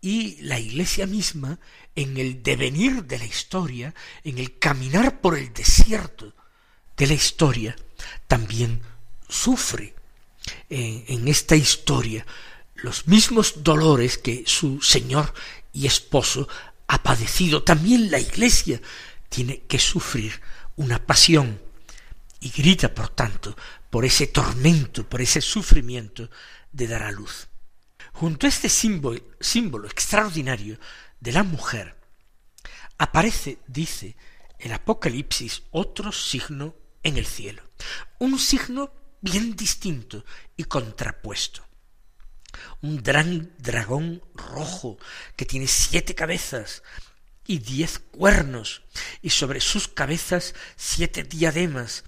Y 0.00 0.40
la 0.42 0.58
Iglesia 0.58 1.06
misma, 1.06 1.58
en 1.94 2.16
el 2.16 2.42
devenir 2.42 3.04
de 3.04 3.18
la 3.18 3.24
historia, 3.24 3.94
en 4.24 4.38
el 4.38 4.58
caminar 4.58 5.20
por 5.20 5.36
el 5.36 5.52
desierto 5.52 6.34
de 6.96 7.06
la 7.06 7.14
historia, 7.14 7.76
también 8.26 8.82
sufre 9.28 9.94
en, 10.68 11.04
en 11.08 11.28
esta 11.28 11.56
historia 11.56 12.26
los 12.74 13.06
mismos 13.08 13.64
dolores 13.64 14.18
que 14.18 14.44
su 14.46 14.80
Señor 14.82 15.32
y 15.72 15.86
esposo 15.86 16.48
ha 16.86 17.02
padecido. 17.02 17.62
También 17.62 18.10
la 18.10 18.20
Iglesia 18.20 18.80
tiene 19.28 19.62
que 19.62 19.78
sufrir 19.78 20.40
una 20.76 21.04
pasión 21.04 21.60
y 22.40 22.50
grita, 22.50 22.94
por 22.94 23.08
tanto, 23.08 23.56
por 23.90 24.04
ese 24.04 24.26
tormento, 24.26 25.08
por 25.08 25.20
ese 25.20 25.40
sufrimiento 25.40 26.30
de 26.72 26.86
dar 26.86 27.02
a 27.02 27.10
luz. 27.10 27.48
Junto 28.12 28.46
a 28.46 28.48
este 28.48 28.68
símbolo, 28.68 29.20
símbolo 29.40 29.88
extraordinario 29.88 30.78
de 31.20 31.32
la 31.32 31.42
mujer, 31.42 31.96
aparece, 32.98 33.58
dice 33.66 34.16
el 34.58 34.72
Apocalipsis, 34.72 35.62
otro 35.70 36.12
signo 36.12 36.74
en 37.02 37.16
el 37.18 37.26
cielo, 37.26 37.62
un 38.18 38.38
signo 38.38 38.92
bien 39.20 39.56
distinto 39.56 40.24
y 40.56 40.64
contrapuesto. 40.64 41.62
Un 42.80 43.02
gran 43.02 43.52
dragón 43.58 44.22
rojo 44.34 44.98
que 45.36 45.44
tiene 45.44 45.66
siete 45.66 46.14
cabezas 46.14 46.82
y 47.46 47.58
diez 47.58 47.98
cuernos, 47.98 48.82
y 49.22 49.30
sobre 49.30 49.60
sus 49.60 49.88
cabezas 49.88 50.54
siete 50.76 51.22
diademas, 51.22 52.04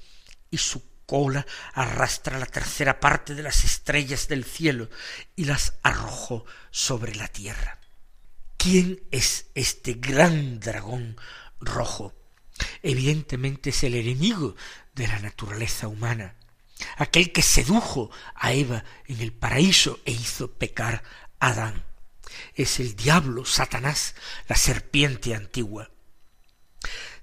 y 0.50 0.58
su 0.58 0.82
cola 1.08 1.46
arrastra 1.72 2.38
la 2.38 2.44
tercera 2.44 3.00
parte 3.00 3.34
de 3.34 3.42
las 3.42 3.64
estrellas 3.64 4.28
del 4.28 4.44
cielo 4.44 4.90
y 5.36 5.46
las 5.46 5.72
arrojó 5.82 6.44
sobre 6.70 7.14
la 7.14 7.28
tierra. 7.28 7.80
¿Quién 8.58 9.00
es 9.10 9.46
este 9.54 9.94
gran 9.94 10.60
dragón 10.60 11.16
rojo? 11.60 12.14
Evidentemente 12.82 13.70
es 13.70 13.82
el 13.84 13.94
enemigo 13.94 14.54
de 14.94 15.08
la 15.08 15.18
naturaleza 15.20 15.88
humana, 15.88 16.36
aquel 16.96 17.32
que 17.32 17.42
sedujo 17.42 18.10
a 18.34 18.52
Eva 18.52 18.84
en 19.06 19.20
el 19.20 19.32
paraíso 19.32 20.00
e 20.04 20.12
hizo 20.12 20.52
pecar 20.58 21.02
a 21.40 21.48
Adán. 21.48 21.87
Es 22.54 22.80
el 22.80 22.96
diablo, 22.96 23.44
Satanás, 23.44 24.14
la 24.48 24.56
serpiente 24.56 25.34
antigua. 25.34 25.90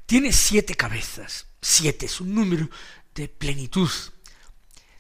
Tiene 0.06 0.32
siete 0.32 0.76
cabezas. 0.76 1.48
Siete 1.62 2.06
es 2.06 2.22
un 2.22 2.36
número 2.36 2.70
de 3.14 3.28
plenitud. 3.28 3.90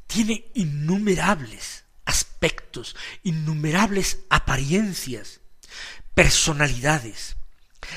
Tiene 0.07 0.51
innumerables 0.53 1.85
aspectos, 2.05 2.95
innumerables 3.23 4.19
apariencias, 4.29 5.41
personalidades. 6.13 7.35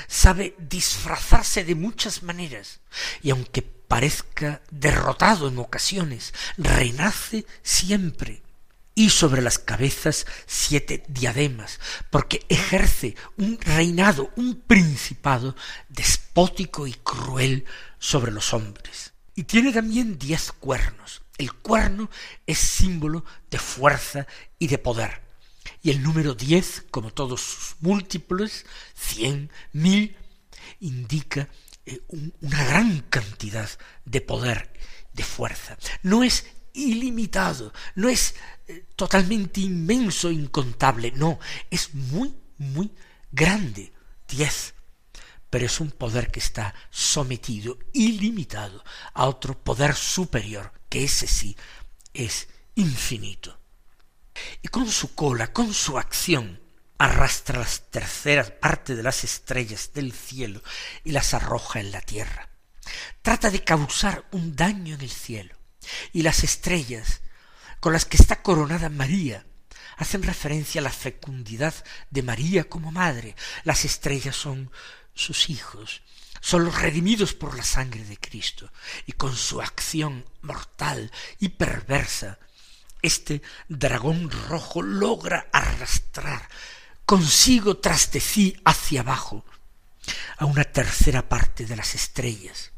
Sabe 0.07 0.55
disfrazarse 0.59 1.63
de 1.63 1.75
muchas 1.75 2.21
maneras 2.21 2.79
y 3.23 3.31
aunque 3.31 3.61
parezca 3.61 4.61
derrotado 4.69 5.47
en 5.47 5.57
ocasiones, 5.57 6.33
renace 6.57 7.45
siempre. 7.63 8.43
Y 8.99 9.11
sobre 9.11 9.41
las 9.41 9.59
cabezas 9.59 10.25
siete 10.45 11.05
diademas, 11.07 11.79
porque 12.09 12.45
ejerce 12.49 13.15
un 13.37 13.57
reinado, 13.61 14.29
un 14.35 14.59
principado 14.59 15.55
despótico 15.87 16.85
y 16.85 16.91
cruel 16.95 17.63
sobre 17.97 18.33
los 18.33 18.53
hombres. 18.53 19.13
Y 19.35 19.45
tiene 19.45 19.71
también 19.71 20.19
diez 20.19 20.51
cuernos. 20.51 21.21
El 21.37 21.53
cuerno 21.53 22.09
es 22.45 22.57
símbolo 22.59 23.23
de 23.49 23.57
fuerza 23.57 24.27
y 24.59 24.67
de 24.67 24.77
poder. 24.77 25.21
Y 25.81 25.91
el 25.91 26.03
número 26.03 26.33
diez, 26.33 26.83
como 26.91 27.13
todos 27.13 27.39
sus 27.39 27.75
múltiplos, 27.79 28.65
cien, 28.95 29.49
mil, 29.71 30.17
indica 30.81 31.47
eh, 31.85 32.01
una 32.41 32.65
gran 32.65 32.99
cantidad 33.09 33.69
de 34.03 34.19
poder, 34.19 34.73
de 35.13 35.23
fuerza. 35.23 35.77
No 36.03 36.21
es 36.21 36.47
ilimitado, 36.73 37.73
no 37.95 38.09
es 38.09 38.35
eh, 38.67 38.85
totalmente 38.95 39.61
inmenso, 39.61 40.31
incontable, 40.31 41.11
no, 41.11 41.39
es 41.69 41.93
muy, 41.93 42.35
muy 42.57 42.91
grande, 43.31 43.93
diez. 44.27 44.73
Pero 45.49 45.65
es 45.65 45.79
un 45.79 45.91
poder 45.91 46.29
que 46.29 46.39
está 46.39 46.75
sometido, 46.91 47.79
ilimitado, 47.93 48.83
a 49.13 49.25
otro 49.25 49.57
poder 49.57 49.95
superior, 49.95 50.71
que 50.89 51.03
ese 51.03 51.25
sí 51.25 51.57
es 52.13 52.47
infinito. 52.75 53.59
Y 54.61 54.67
con 54.67 54.89
su 54.89 55.15
cola, 55.15 55.51
con 55.51 55.73
su 55.73 55.97
acción, 55.97 56.61
arrastra 56.99 57.59
las 57.59 57.89
terceras 57.89 58.51
partes 58.51 58.95
de 58.95 59.03
las 59.03 59.23
estrellas 59.23 59.91
del 59.93 60.13
cielo 60.13 60.61
y 61.03 61.11
las 61.11 61.33
arroja 61.33 61.79
en 61.79 61.91
la 61.91 62.01
tierra. 62.01 62.49
Trata 63.21 63.49
de 63.49 63.63
causar 63.63 64.25
un 64.31 64.55
daño 64.55 64.95
en 64.95 65.01
el 65.01 65.09
cielo. 65.09 65.58
Y 66.13 66.21
las 66.21 66.43
estrellas 66.43 67.21
con 67.79 67.93
las 67.93 68.05
que 68.05 68.17
está 68.17 68.41
coronada 68.41 68.89
María 68.89 69.45
hacen 69.97 70.23
referencia 70.23 70.81
a 70.81 70.83
la 70.83 70.91
fecundidad 70.91 71.73
de 72.09 72.23
María 72.23 72.69
como 72.69 72.91
madre. 72.91 73.35
Las 73.63 73.85
estrellas 73.85 74.35
son 74.35 74.71
sus 75.13 75.49
hijos, 75.49 76.01
son 76.39 76.65
los 76.65 76.81
redimidos 76.81 77.33
por 77.33 77.57
la 77.57 77.63
sangre 77.63 78.03
de 78.05 78.17
Cristo, 78.17 78.71
y 79.05 79.11
con 79.13 79.35
su 79.35 79.61
acción 79.61 80.25
mortal 80.41 81.11
y 81.39 81.49
perversa, 81.49 82.39
este 83.01 83.41
dragón 83.67 84.29
rojo 84.29 84.81
logra 84.81 85.47
arrastrar 85.51 86.47
consigo 87.05 87.77
tras 87.77 88.11
de 88.11 88.19
sí 88.19 88.55
hacia 88.65 89.01
abajo 89.01 89.45
a 90.37 90.45
una 90.45 90.63
tercera 90.63 91.27
parte 91.27 91.65
de 91.65 91.75
las 91.75 91.95
estrellas, 91.95 92.68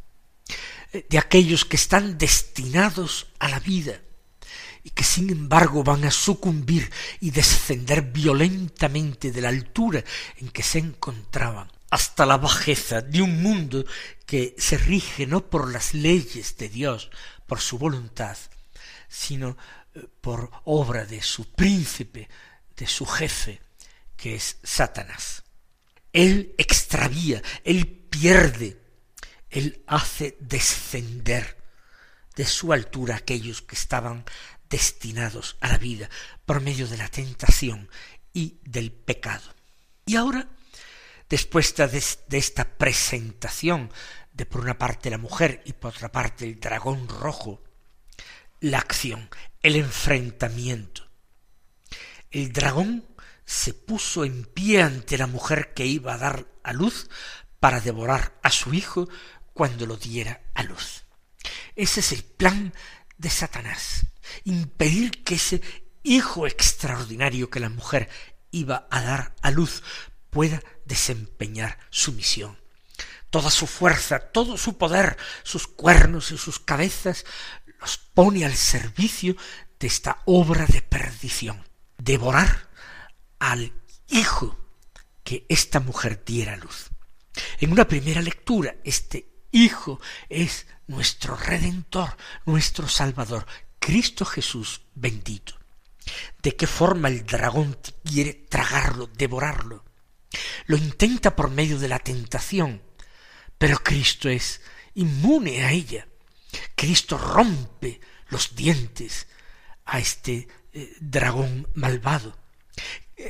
de 0.92 1.18
aquellos 1.18 1.66
que 1.66 1.78
están 1.78 2.18
destinados 2.18 3.28
a 3.40 3.48
la 3.48 3.60
vida 3.60 4.02
y 4.84 4.90
que 4.90 5.04
sin 5.04 5.30
embargo 5.30 5.84
van 5.84 6.06
a 6.06 6.12
sucumbir 6.12 6.92
y 7.20 7.32
descender 7.32 8.02
violentamente 8.02 9.32
de 9.32 9.42
la 9.42 9.50
altura 9.50 10.04
en 10.38 10.50
que 10.50 10.64
se 10.64 10.80
encontraban 10.80 11.72
hasta 11.92 12.26
la 12.26 12.38
bajeza 12.38 13.02
de 13.02 13.22
un 13.22 13.42
mundo 13.44 13.86
que 14.26 14.56
se 14.58 14.78
rige 14.78 15.28
no 15.28 15.50
por 15.50 15.72
las 15.72 15.94
leyes 15.94 16.58
de 16.58 16.70
Dios, 16.70 17.12
por 17.46 17.60
su 17.60 17.78
voluntad, 17.78 18.38
sino 19.10 19.58
eh, 19.94 20.08
por 20.22 20.50
obra 20.64 21.06
de 21.06 21.22
su 21.22 21.52
príncipe, 21.52 22.30
de 22.78 22.88
su 22.88 23.06
jefe, 23.06 23.62
que 24.16 24.36
es 24.36 24.58
Satanás. 24.64 25.44
Él 26.14 26.56
extravía, 26.58 27.42
él 27.64 27.88
pierde, 27.88 28.81
él 29.52 29.84
hace 29.86 30.38
descender 30.40 31.58
de 32.36 32.46
su 32.46 32.74
altura 32.74 33.18
aquellos 33.18 33.62
que 33.62 33.76
estaban 33.76 34.24
destinados 34.70 35.58
a 35.60 35.68
la 35.68 35.78
vida 35.78 36.10
por 36.46 36.62
medio 36.62 36.88
de 36.88 36.98
la 36.98 37.10
tentación 37.10 37.90
y 38.34 38.60
del 38.64 38.92
pecado. 38.92 39.54
Y 40.06 40.16
ahora, 40.16 40.48
después 41.30 41.76
de, 41.76 42.38
esta 42.38 42.78
presentación 42.78 43.92
de 44.34 44.46
por 44.46 44.62
una 44.62 44.78
parte 44.78 45.10
la 45.10 45.18
mujer 45.18 45.62
y 45.66 45.74
por 45.74 45.94
otra 45.94 46.12
parte 46.12 46.46
el 46.46 46.60
dragón 46.60 47.08
rojo, 47.10 47.62
la 48.62 48.80
acción, 48.80 49.30
el 49.62 49.76
enfrentamiento. 49.76 51.10
El 52.30 52.54
dragón 52.54 53.06
se 53.44 53.74
puso 53.74 54.24
en 54.24 54.46
pie 54.46 54.82
ante 54.82 55.18
la 55.18 55.28
mujer 55.28 55.74
que 55.74 55.86
iba 55.86 56.14
a 56.14 56.18
dar 56.18 56.48
a 56.64 56.72
luz 56.72 57.10
para 57.60 57.82
devorar 57.82 58.40
a 58.42 58.50
su 58.50 58.74
hijo 58.74 59.10
cuando 59.54 59.86
lo 59.86 59.98
diera 59.98 60.42
a 60.54 60.64
luz. 60.64 61.04
Ese 61.76 62.00
es 62.02 62.12
el 62.12 62.24
plan 62.24 62.74
de 63.18 63.30
Satanás, 63.30 64.08
impedir 64.44 65.24
que 65.24 65.36
ese 65.36 65.62
hijo 66.04 66.48
extraordinario 66.48 67.50
que 67.50 67.60
la 67.60 67.70
mujer 67.70 68.10
iba 68.52 68.88
a 68.90 69.02
dar 69.02 69.36
a 69.42 69.52
luz 69.52 69.84
pueda 70.30 70.62
desempeñar 70.86 71.78
su 71.90 72.14
misión. 72.14 72.60
Toda 73.30 73.50
su 73.50 73.68
fuerza, 73.68 74.20
todo 74.20 74.58
su 74.58 74.78
poder, 74.78 75.18
sus 75.44 75.68
cuernos 75.68 76.32
y 76.32 76.38
sus 76.38 76.60
cabezas 76.60 77.26
los 77.80 77.98
pone 77.98 78.46
al 78.46 78.56
servicio 78.56 79.36
de 79.80 79.88
esta 79.88 80.22
obra 80.26 80.66
de 80.66 80.82
perdición, 80.82 81.64
devorar 81.98 82.70
al 83.40 83.74
hijo 84.10 84.58
que 85.24 85.46
esta 85.50 85.80
mujer 85.80 86.24
diera 86.26 86.58
luz. 86.58 86.90
En 87.60 87.72
una 87.72 87.88
primera 87.88 88.22
lectura, 88.22 88.76
este 88.84 89.31
hijo 89.52 90.00
es 90.30 90.68
nuestro 90.88 91.36
redentor, 91.36 92.16
nuestro 92.46 92.88
salvador, 92.88 93.46
Cristo 93.80 94.26
Jesús 94.26 94.82
bendito. 94.96 95.54
¿De 96.42 96.56
qué 96.56 96.68
forma 96.68 97.08
el 97.08 97.26
dragón 97.26 97.78
quiere 98.04 98.34
tragarlo, 98.34 99.08
devorarlo? 99.08 99.86
Lo 100.66 100.78
intenta 100.78 101.36
por 101.36 101.50
medio 101.50 101.78
de 101.80 101.88
la 101.88 102.00
tentación, 102.00 102.82
pero 103.58 103.78
Cristo 103.84 104.30
es 104.30 104.62
inmune 104.96 105.64
a 105.64 105.72
ella. 105.72 106.08
Cristo 106.76 107.18
rompe 107.18 108.02
los 108.30 108.56
dientes 108.56 109.28
a 109.86 110.00
este 110.00 110.48
eh, 110.74 110.96
dragón 111.00 111.68
malvado 111.76 112.42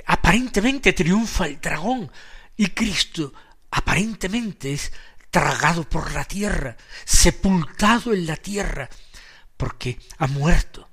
aparentemente 0.05 0.93
triunfa 0.93 1.47
el 1.47 1.59
dragón 1.59 2.11
y 2.55 2.67
Cristo 2.67 3.33
aparentemente 3.71 4.73
es 4.73 4.91
tragado 5.31 5.89
por 5.89 6.11
la 6.11 6.25
tierra, 6.25 6.77
sepultado 7.05 8.13
en 8.13 8.27
la 8.27 8.35
tierra, 8.35 8.89
porque 9.57 9.97
ha 10.17 10.27
muerto, 10.27 10.89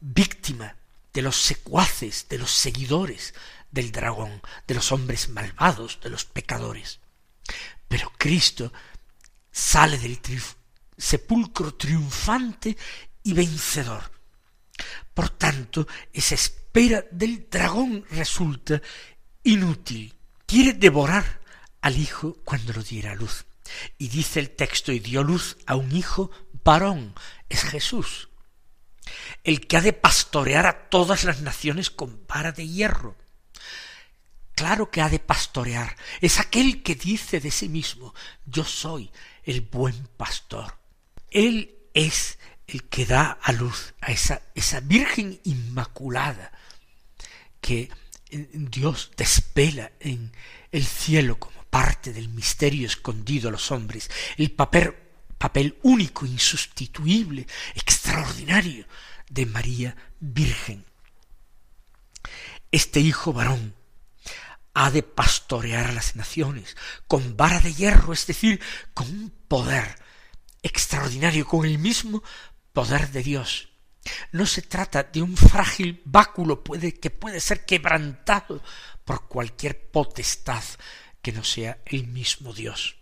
víctima 0.00 0.74
de 1.12 1.22
los 1.22 1.36
secuaces, 1.36 2.26
de 2.28 2.38
los 2.38 2.50
seguidores 2.50 3.34
del 3.70 3.92
dragón, 3.92 4.40
de 4.66 4.74
los 4.74 4.90
hombres 4.92 5.28
malvados, 5.28 6.00
de 6.02 6.10
los 6.10 6.24
pecadores. 6.24 7.00
Pero 7.86 8.12
Cristo 8.16 8.72
sale 9.50 9.98
del 9.98 10.20
sepulcro 10.96 11.74
triunfante 11.74 12.76
y 13.22 13.32
vencedor. 13.34 14.10
Por 15.12 15.30
tanto, 15.30 15.86
esa 16.12 16.34
espera 16.34 17.04
del 17.10 17.48
dragón 17.50 18.04
resulta 18.10 18.80
inútil. 19.42 20.14
Quiere 20.46 20.72
devorar 20.72 21.40
al 21.80 21.96
hijo 21.96 22.38
cuando 22.44 22.72
lo 22.72 22.82
diera 22.82 23.12
a 23.12 23.14
luz. 23.14 23.44
Y 23.98 24.08
dice 24.08 24.40
el 24.40 24.50
texto, 24.50 24.92
y 24.92 25.00
dio 25.00 25.22
luz 25.22 25.56
a 25.66 25.76
un 25.76 25.94
hijo 25.94 26.30
varón, 26.64 27.14
es 27.48 27.62
Jesús, 27.62 28.28
el 29.44 29.66
que 29.66 29.76
ha 29.76 29.80
de 29.80 29.92
pastorear 29.92 30.66
a 30.66 30.88
todas 30.88 31.24
las 31.24 31.40
naciones 31.40 31.90
con 31.90 32.26
vara 32.26 32.52
de 32.52 32.66
hierro. 32.68 33.16
Claro 34.54 34.90
que 34.90 35.00
ha 35.00 35.08
de 35.08 35.20
pastorear, 35.20 35.96
es 36.20 36.40
aquel 36.40 36.82
que 36.82 36.94
dice 36.94 37.40
de 37.40 37.50
sí 37.50 37.68
mismo, 37.68 38.14
yo 38.44 38.64
soy 38.64 39.10
el 39.44 39.60
buen 39.60 40.08
pastor. 40.16 40.78
Él 41.30 41.76
es 41.94 42.38
el 42.66 42.84
que 42.84 43.06
da 43.06 43.38
a 43.42 43.52
luz 43.52 43.94
a 44.00 44.12
esa, 44.12 44.42
Virgen 44.82 45.40
Inmaculada 45.44 46.52
que 47.60 47.90
Dios 48.30 49.10
despela 49.16 49.92
en 50.00 50.32
el 50.70 50.84
cielo 50.84 51.38
como 51.38 51.57
parte 51.70 52.12
del 52.12 52.28
misterio 52.28 52.86
escondido 52.86 53.48
a 53.48 53.52
los 53.52 53.70
hombres, 53.70 54.10
el 54.36 54.50
papel, 54.50 54.94
papel 55.36 55.78
único, 55.82 56.26
insustituible, 56.26 57.46
extraordinario 57.74 58.86
de 59.28 59.46
María 59.46 59.96
Virgen. 60.20 60.84
Este 62.70 63.00
hijo 63.00 63.32
varón 63.32 63.74
ha 64.74 64.90
de 64.90 65.02
pastorear 65.02 65.86
a 65.88 65.92
las 65.92 66.16
naciones 66.16 66.76
con 67.06 67.36
vara 67.36 67.60
de 67.60 67.74
hierro, 67.74 68.12
es 68.12 68.26
decir, 68.26 68.60
con 68.94 69.08
un 69.08 69.32
poder 69.48 69.98
extraordinario, 70.62 71.46
con 71.46 71.64
el 71.66 71.78
mismo 71.78 72.22
poder 72.72 73.10
de 73.10 73.22
Dios. 73.22 73.70
No 74.32 74.46
se 74.46 74.62
trata 74.62 75.02
de 75.02 75.22
un 75.22 75.36
frágil 75.36 76.00
báculo 76.04 76.62
que 76.62 77.10
puede 77.10 77.40
ser 77.40 77.64
quebrantado 77.64 78.62
por 79.04 79.26
cualquier 79.28 79.90
potestad 79.90 80.62
que 81.28 81.32
no 81.32 81.44
sea 81.44 81.82
el 81.84 82.06
mismo 82.06 82.54
Dios. 82.54 82.96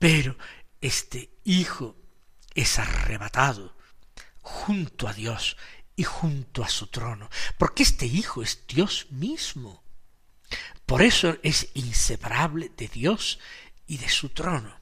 Pero 0.00 0.36
este 0.80 1.30
Hijo 1.44 1.94
es 2.56 2.80
arrebatado 2.80 3.76
junto 4.40 5.06
a 5.06 5.12
Dios 5.12 5.56
y 5.94 6.02
junto 6.02 6.64
a 6.64 6.68
su 6.68 6.88
trono, 6.88 7.30
porque 7.56 7.84
este 7.84 8.06
Hijo 8.06 8.42
es 8.42 8.66
Dios 8.66 9.06
mismo. 9.10 9.84
Por 10.86 11.02
eso 11.02 11.36
es 11.44 11.68
inseparable 11.74 12.72
de 12.76 12.88
Dios 12.88 13.38
y 13.86 13.98
de 13.98 14.08
su 14.08 14.30
trono. 14.30 14.76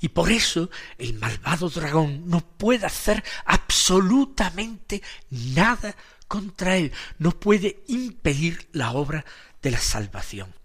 Y 0.00 0.10
por 0.10 0.30
eso 0.30 0.70
el 0.98 1.14
malvado 1.14 1.68
dragón 1.68 2.28
no 2.28 2.46
puede 2.46 2.86
hacer 2.86 3.24
absolutamente 3.44 5.02
nada 5.30 5.96
contra 6.28 6.76
él, 6.76 6.92
no 7.18 7.32
puede 7.32 7.82
impedir 7.88 8.68
la 8.70 8.92
obra 8.92 9.24
de 9.60 9.72
la 9.72 9.80
salvación. 9.80 10.59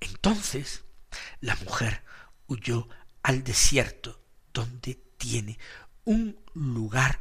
Entonces 0.00 0.84
la 1.40 1.56
mujer 1.56 2.02
huyó 2.46 2.88
al 3.22 3.44
desierto 3.44 4.20
donde 4.52 4.94
tiene 5.16 5.58
un 6.04 6.38
lugar 6.54 7.18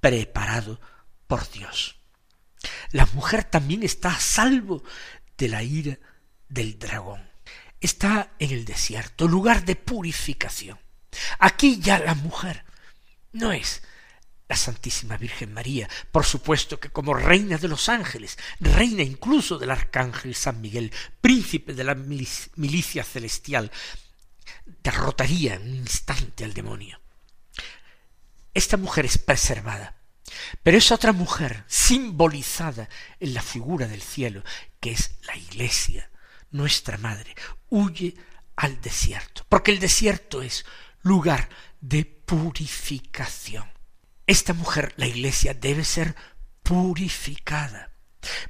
preparado 0.00 0.80
por 1.26 1.48
Dios. 1.50 1.96
La 2.92 3.06
mujer 3.06 3.44
también 3.44 3.82
está 3.82 4.10
a 4.14 4.20
salvo 4.20 4.82
de 5.36 5.48
la 5.48 5.62
ira 5.62 5.98
del 6.48 6.78
dragón. 6.78 7.28
Está 7.80 8.32
en 8.38 8.50
el 8.50 8.64
desierto, 8.64 9.26
lugar 9.26 9.64
de 9.64 9.76
purificación. 9.76 10.78
Aquí 11.38 11.80
ya 11.80 11.98
la 11.98 12.14
mujer 12.14 12.64
no 13.32 13.52
es 13.52 13.82
la 14.50 14.56
Santísima 14.56 15.16
Virgen 15.16 15.54
María, 15.54 15.88
por 16.10 16.24
supuesto 16.24 16.80
que 16.80 16.90
como 16.90 17.14
reina 17.14 17.56
de 17.56 17.68
los 17.68 17.88
ángeles, 17.88 18.36
reina 18.58 19.04
incluso 19.04 19.58
del 19.58 19.70
arcángel 19.70 20.34
San 20.34 20.60
Miguel, 20.60 20.92
príncipe 21.20 21.72
de 21.72 21.84
la 21.84 21.94
milicia 21.94 23.04
celestial, 23.04 23.70
derrotaría 24.82 25.54
en 25.54 25.62
un 25.62 25.76
instante 25.76 26.44
al 26.44 26.52
demonio. 26.52 27.00
Esta 28.52 28.76
mujer 28.76 29.06
es 29.06 29.18
preservada, 29.18 29.94
pero 30.64 30.76
es 30.76 30.90
otra 30.90 31.12
mujer 31.12 31.62
simbolizada 31.68 32.88
en 33.20 33.34
la 33.34 33.42
figura 33.42 33.86
del 33.86 34.02
cielo, 34.02 34.42
que 34.80 34.90
es 34.90 35.12
la 35.28 35.36
Iglesia, 35.36 36.10
nuestra 36.50 36.98
Madre, 36.98 37.36
huye 37.68 38.16
al 38.56 38.80
desierto, 38.80 39.46
porque 39.48 39.70
el 39.70 39.78
desierto 39.78 40.42
es 40.42 40.66
lugar 41.02 41.48
de 41.80 42.04
purificación. 42.04 43.79
Esta 44.30 44.52
mujer, 44.52 44.94
la 44.96 45.08
Iglesia, 45.08 45.54
debe 45.54 45.82
ser 45.82 46.14
purificada. 46.62 47.90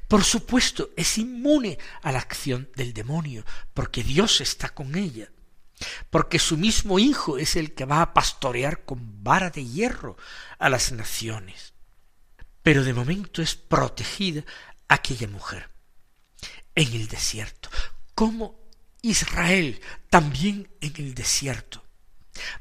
Por 0.08 0.24
supuesto, 0.24 0.90
es 0.94 1.16
inmune 1.16 1.78
a 2.02 2.12
la 2.12 2.18
acción 2.18 2.68
del 2.76 2.92
demonio, 2.92 3.46
porque 3.72 4.02
Dios 4.02 4.42
está 4.42 4.68
con 4.68 4.94
ella, 4.94 5.32
porque 6.10 6.38
su 6.38 6.58
mismo 6.58 6.98
Hijo 6.98 7.38
es 7.38 7.56
el 7.56 7.72
que 7.72 7.86
va 7.86 8.02
a 8.02 8.12
pastorear 8.12 8.84
con 8.84 9.24
vara 9.24 9.48
de 9.48 9.64
hierro 9.64 10.18
a 10.58 10.68
las 10.68 10.92
naciones. 10.92 11.72
Pero 12.62 12.84
de 12.84 12.92
momento 12.92 13.40
es 13.40 13.54
protegida 13.54 14.44
aquella 14.86 15.28
mujer 15.28 15.70
en 16.74 16.92
el 16.92 17.08
desierto, 17.08 17.70
como 18.14 18.68
Israel 19.00 19.80
también 20.10 20.70
en 20.82 20.92
el 20.98 21.14
desierto. 21.14 21.82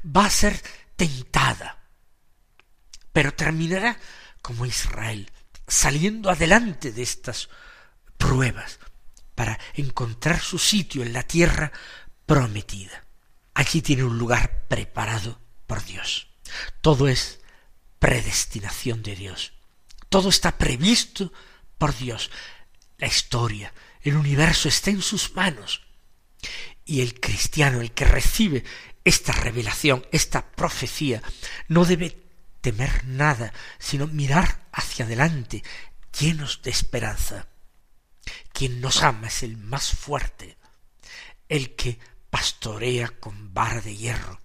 Va 0.06 0.24
a 0.24 0.30
ser 0.30 0.58
tentada, 0.96 1.79
pero 3.12 3.32
terminará 3.32 3.98
como 4.42 4.66
Israel, 4.66 5.30
saliendo 5.66 6.30
adelante 6.30 6.92
de 6.92 7.02
estas 7.02 7.48
pruebas 8.16 8.78
para 9.34 9.58
encontrar 9.74 10.40
su 10.40 10.58
sitio 10.58 11.02
en 11.02 11.12
la 11.12 11.22
tierra 11.22 11.72
prometida. 12.26 13.04
Allí 13.54 13.82
tiene 13.82 14.04
un 14.04 14.18
lugar 14.18 14.66
preparado 14.68 15.40
por 15.66 15.84
Dios. 15.84 16.28
Todo 16.80 17.08
es 17.08 17.40
predestinación 17.98 19.02
de 19.02 19.16
Dios. 19.16 19.52
Todo 20.08 20.28
está 20.28 20.58
previsto 20.58 21.32
por 21.78 21.96
Dios. 21.96 22.30
La 22.98 23.06
historia, 23.06 23.72
el 24.02 24.16
universo 24.16 24.68
está 24.68 24.90
en 24.90 25.02
sus 25.02 25.34
manos. 25.34 25.82
Y 26.84 27.00
el 27.00 27.20
cristiano, 27.20 27.80
el 27.80 27.92
que 27.92 28.04
recibe 28.04 28.64
esta 29.04 29.32
revelación, 29.32 30.06
esta 30.12 30.50
profecía, 30.52 31.22
no 31.68 31.84
debe 31.84 32.10
temer 32.60 33.04
nada, 33.06 33.52
sino 33.78 34.06
mirar 34.06 34.66
hacia 34.72 35.04
adelante, 35.04 35.62
llenos 36.18 36.62
de 36.62 36.70
esperanza. 36.70 37.46
Quien 38.52 38.80
nos 38.80 39.02
ama 39.02 39.28
es 39.28 39.42
el 39.42 39.56
más 39.56 39.90
fuerte, 39.90 40.56
el 41.48 41.74
que 41.74 41.98
pastorea 42.30 43.08
con 43.08 43.52
vara 43.52 43.80
de 43.80 43.96
hierro. 43.96 44.40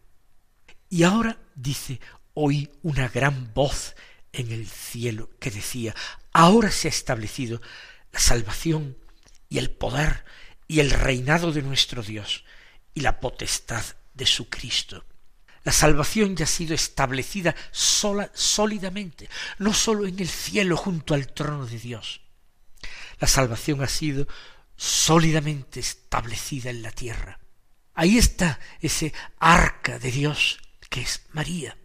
Y 0.90 1.04
ahora 1.04 1.38
dice, 1.56 2.00
oí 2.34 2.72
una 2.84 3.10
gran 3.10 3.54
voz 3.54 3.96
en 4.32 4.52
el 4.52 4.68
cielo 4.68 5.30
que 5.40 5.52
decía, 5.52 5.96
ahora 6.34 6.72
se 6.72 6.88
ha 6.88 6.90
establecido 6.90 7.62
la 8.12 8.20
salvación 8.20 8.98
y 9.50 9.58
el 9.58 9.72
poder 9.72 10.26
y 10.68 10.80
el 10.80 10.92
reinado 10.92 11.52
de 11.52 11.62
nuestro 11.62 12.02
Dios 12.02 12.44
y 12.94 13.02
la 13.02 13.20
potestad 13.20 13.84
de 14.14 14.26
su 14.26 14.50
Cristo. 14.50 15.06
La 15.66 15.72
salvación 15.72 16.36
ya 16.36 16.46
ha 16.46 16.48
sido 16.48 16.76
establecida 16.76 17.56
sola, 17.72 18.30
sólidamente, 18.36 19.28
no 19.58 19.74
sólo 19.74 20.06
en 20.06 20.20
el 20.20 20.30
cielo 20.30 20.78
junto 20.78 21.16
al 21.16 21.34
trono 21.34 21.66
de 21.66 21.80
Dios. 21.80 22.22
La 23.20 23.28
salvación 23.28 23.82
ha 23.82 23.88
sido 23.88 24.28
sólidamente 24.76 25.80
establecida 25.80 26.70
en 26.70 26.84
la 26.84 26.92
tierra. 26.92 27.40
Ahí 27.96 28.20
está 28.20 28.60
ese 28.80 29.12
arca 29.40 29.98
de 29.98 30.12
Dios 30.12 30.60
que 30.88 31.02
es 31.02 31.24
María. 31.32 31.76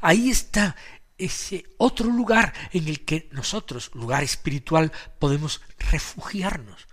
Ahí 0.00 0.30
está 0.30 0.74
ese 1.18 1.66
otro 1.78 2.10
lugar 2.10 2.52
en 2.72 2.88
el 2.88 3.04
que 3.04 3.28
nosotros, 3.30 3.90
lugar 3.94 4.24
espiritual, 4.24 4.90
podemos 5.20 5.60
refugiarnos, 5.78 6.88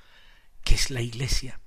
que 0.64 0.76
es 0.76 0.92
la 0.92 1.02
iglesia. 1.02 1.60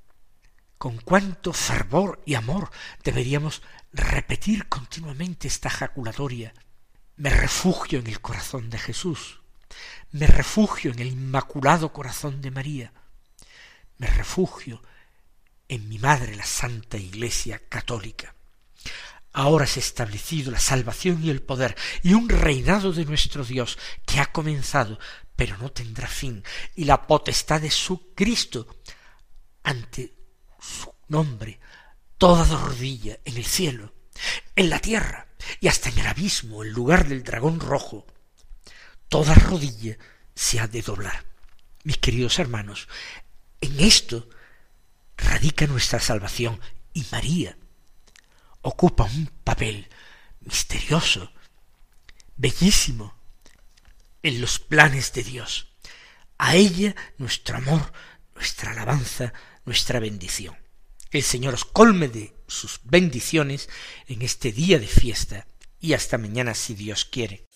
Con 0.76 0.98
cuánto 0.98 1.52
fervor 1.52 2.22
y 2.24 2.34
amor 2.34 2.70
deberíamos 3.02 3.62
repetir 3.92 4.68
continuamente 4.68 5.48
esta 5.48 5.70
jaculatoria. 5.70 6.54
Me 7.16 7.30
refugio 7.30 7.98
en 7.98 8.06
el 8.06 8.20
corazón 8.20 8.70
de 8.70 8.78
Jesús. 8.78 9.40
Me 10.10 10.26
refugio 10.26 10.92
en 10.92 10.98
el 11.00 11.08
inmaculado 11.08 11.92
corazón 11.92 12.40
de 12.40 12.50
María. 12.50 12.92
Me 13.98 14.06
refugio 14.06 14.82
en 15.68 15.88
mi 15.88 15.98
madre, 15.98 16.34
la 16.34 16.46
Santa 16.46 16.96
Iglesia 16.96 17.60
Católica. 17.68 18.34
Ahora 19.32 19.66
se 19.66 19.80
ha 19.80 19.82
establecido 19.82 20.50
la 20.50 20.60
salvación 20.60 21.22
y 21.22 21.30
el 21.30 21.42
poder 21.42 21.76
y 22.02 22.14
un 22.14 22.28
reinado 22.28 22.92
de 22.92 23.04
nuestro 23.04 23.44
Dios 23.44 23.78
que 24.06 24.20
ha 24.20 24.32
comenzado, 24.32 24.98
pero 25.36 25.56
no 25.58 25.70
tendrá 25.70 26.08
fin, 26.08 26.42
y 26.74 26.84
la 26.84 27.06
potestad 27.06 27.60
de 27.60 27.70
su 27.70 28.14
Cristo 28.14 28.66
ante 29.62 30.14
su 30.58 30.92
nombre, 31.08 31.60
toda 32.18 32.44
rodilla 32.44 33.18
en 33.24 33.36
el 33.36 33.44
cielo, 33.46 33.94
en 34.56 34.70
la 34.70 34.80
tierra 34.80 35.28
y 35.60 35.68
hasta 35.68 35.88
en 35.88 35.98
el 35.98 36.06
abismo, 36.08 36.64
en 36.64 36.72
lugar 36.72 37.08
del 37.08 37.22
dragón 37.22 37.60
rojo, 37.60 38.06
toda 39.08 39.34
rodilla 39.34 39.96
se 40.34 40.60
ha 40.60 40.66
de 40.66 40.82
doblar. 40.82 41.24
Mis 41.84 41.98
queridos 41.98 42.38
hermanos, 42.38 42.88
en 43.60 43.80
esto 43.80 44.28
radica 45.16 45.66
nuestra 45.66 46.00
salvación 46.00 46.60
y 46.92 47.06
María 47.10 47.56
ocupa 48.62 49.04
un 49.04 49.26
papel 49.44 49.88
misterioso, 50.40 51.32
bellísimo, 52.36 53.14
en 54.22 54.40
los 54.40 54.58
planes 54.58 55.12
de 55.12 55.22
Dios. 55.22 55.68
A 56.36 56.56
ella 56.56 56.94
nuestro 57.18 57.56
amor, 57.56 57.92
nuestra 58.34 58.72
alabanza, 58.72 59.32
nuestra 59.64 60.00
bendición. 60.00 60.56
El 61.10 61.22
Señor 61.22 61.54
os 61.54 61.64
colme 61.64 62.08
de 62.08 62.34
sus 62.46 62.80
bendiciones 62.84 63.70
en 64.08 64.20
este 64.20 64.52
día 64.52 64.78
de 64.78 64.86
fiesta 64.86 65.46
y 65.80 65.94
hasta 65.94 66.18
mañana 66.18 66.54
si 66.54 66.74
Dios 66.74 67.06
quiere. 67.06 67.46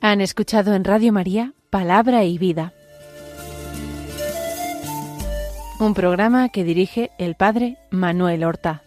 Han 0.00 0.20
escuchado 0.20 0.74
en 0.74 0.84
Radio 0.84 1.12
María 1.12 1.54
Palabra 1.70 2.22
y 2.24 2.38
Vida, 2.38 2.72
un 5.80 5.94
programa 5.94 6.50
que 6.50 6.62
dirige 6.62 7.10
el 7.18 7.34
Padre 7.34 7.78
Manuel 7.90 8.44
Horta. 8.44 8.83